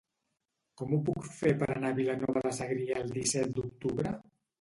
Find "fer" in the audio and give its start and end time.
1.39-1.51